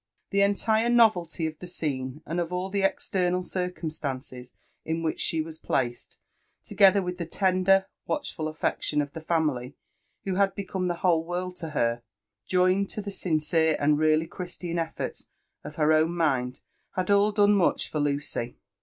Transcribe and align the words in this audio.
The 0.31 0.41
entire 0.41 0.89
novelty 0.89 1.45
of 1.45 1.59
the 1.59 1.67
scene* 1.67 2.23
and 2.25 2.39
of 2.39 2.51
aU 2.51 2.69
the 2.69 2.81
external 2.81 3.41
cirourastaoces 3.43 4.55
in 4.83 5.03
which 5.03 5.19
she 5.19 5.41
was 5.43 5.59
placed* 5.59 6.17
4oge(her 6.63 7.03
with 7.03 7.19
the 7.19 7.27
tender, 7.27 7.85
watchfu) 8.09 8.51
afleotion 8.51 8.99
pf 9.03 9.13
the 9.13 9.21
family 9.21 9.75
who 10.23 10.33
bad 10.33 10.55
become 10.55 10.87
the 10.87 10.95
whole 11.05 11.23
world 11.23 11.55
to 11.57 11.69
her, 11.77 12.01
joined 12.47 12.89
to 12.89 13.01
the 13.03 13.11
sincere 13.11 13.77
and 13.79 13.99
really 13.99 14.25
Christian 14.25 14.77
efibrts 14.77 15.27
of 15.63 15.75
her 15.75 15.93
own 15.93 16.15
mind, 16.17 16.61
had 16.93 17.11
all 17.11 17.31
done 17.31 17.53
much 17.55 17.87
for 17.91 17.99
Lucy. 17.99 18.57